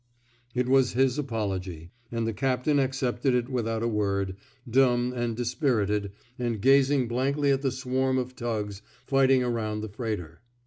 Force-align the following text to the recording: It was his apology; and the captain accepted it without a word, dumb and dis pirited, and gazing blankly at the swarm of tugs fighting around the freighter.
It 0.55 0.67
was 0.67 0.93
his 0.93 1.19
apology; 1.19 1.91
and 2.11 2.25
the 2.25 2.33
captain 2.33 2.79
accepted 2.79 3.35
it 3.35 3.47
without 3.49 3.83
a 3.83 3.87
word, 3.87 4.35
dumb 4.67 5.13
and 5.15 5.37
dis 5.37 5.53
pirited, 5.53 6.09
and 6.39 6.59
gazing 6.59 7.07
blankly 7.07 7.51
at 7.51 7.61
the 7.61 7.71
swarm 7.71 8.17
of 8.17 8.35
tugs 8.35 8.81
fighting 9.05 9.43
around 9.43 9.81
the 9.81 9.89
freighter. 9.89 10.41